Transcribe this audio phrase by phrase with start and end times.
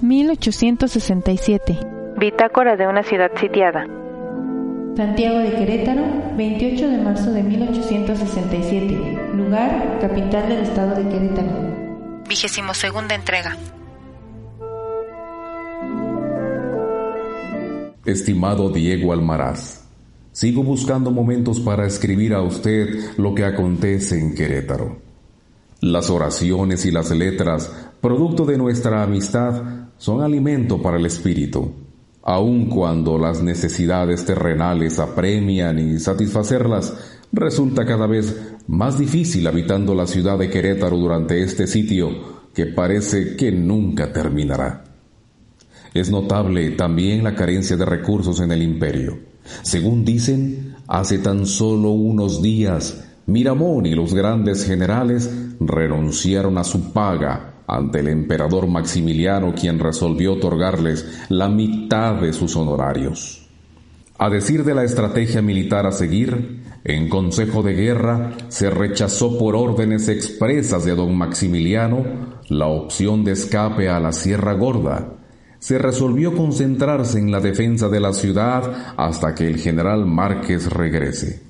[0.00, 1.78] 1867.
[2.18, 3.86] Bitácora de una ciudad sitiada.
[4.96, 6.02] Santiago de Querétaro,
[6.36, 9.32] 28 de marzo de 1867.
[9.34, 11.50] Lugar, capital del estado de Querétaro.
[12.28, 13.56] Vigésimo segunda entrega.
[18.04, 19.84] Estimado Diego Almaraz,
[20.30, 24.98] sigo buscando momentos para escribir a usted lo que acontece en Querétaro.
[25.80, 31.72] Las oraciones y las letras, producto de nuestra amistad, son alimento para el espíritu,
[32.24, 36.92] aun cuando las necesidades terrenales apremian y satisfacerlas
[37.32, 42.10] resulta cada vez más difícil habitando la ciudad de Querétaro durante este sitio
[42.52, 44.84] que parece que nunca terminará.
[45.94, 49.18] Es notable también la carencia de recursos en el imperio.
[49.62, 56.92] Según dicen, hace tan solo unos días, Miramón y los grandes generales renunciaron a su
[56.92, 63.48] paga ante el emperador Maximiliano, quien resolvió otorgarles la mitad de sus honorarios.
[64.18, 69.56] A decir de la estrategia militar a seguir, en Consejo de Guerra se rechazó por
[69.56, 72.04] órdenes expresas de don Maximiliano
[72.48, 75.14] la opción de escape a la Sierra Gorda,
[75.64, 81.42] se resolvió concentrarse en la defensa de la ciudad hasta que el general Márquez regrese.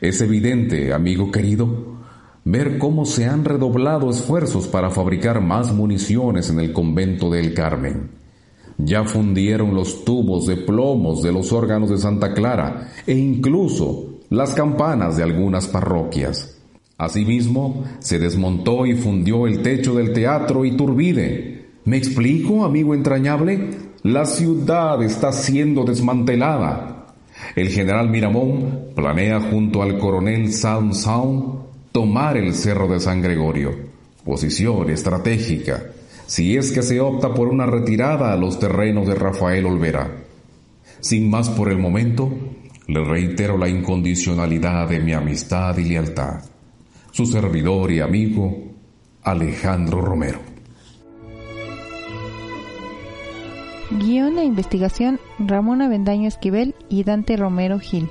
[0.00, 1.99] Es evidente, amigo querido,
[2.44, 8.10] ver cómo se han redoblado esfuerzos para fabricar más municiones en el convento del Carmen.
[8.78, 14.54] Ya fundieron los tubos de plomos de los órganos de Santa Clara e incluso las
[14.54, 16.56] campanas de algunas parroquias.
[16.96, 23.70] Asimismo, se desmontó y fundió el techo del teatro Iturbide, ¿Me explico, amigo entrañable?
[24.02, 27.06] La ciudad está siendo desmantelada.
[27.56, 30.92] El general Miramón planea junto al coronel Sound
[31.92, 33.72] tomar el cerro de San Gregorio.
[34.24, 35.92] Posición estratégica,
[36.26, 40.24] si es que se opta por una retirada a los terrenos de Rafael Olvera.
[41.00, 42.30] Sin más por el momento,
[42.86, 46.44] le reitero la incondicionalidad de mi amistad y lealtad.
[47.10, 48.56] Su servidor y amigo,
[49.22, 50.40] Alejandro Romero.
[53.90, 58.08] Guión e investigación Ramón Avendaño Esquivel y Dante Romero Gil.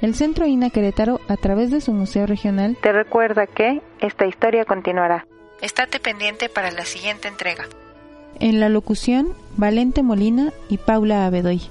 [0.00, 4.64] El Centro INA Querétaro, a través de su Museo Regional, te recuerda que esta historia
[4.64, 5.26] continuará.
[5.60, 7.64] Estate pendiente para la siguiente entrega.
[8.38, 11.62] En la locución, Valente Molina y Paula Abedoy.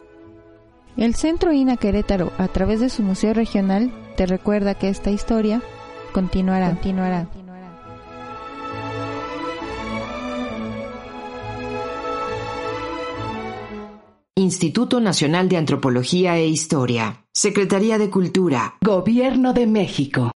[0.98, 5.62] El Centro INA Querétaro, a través de su Museo Regional, te recuerda que esta historia
[6.12, 6.68] continuará.
[6.70, 7.28] continuará.
[14.47, 20.31] Instituto Nacional de Antropología e Historia, Secretaría de Cultura, Gobierno de México.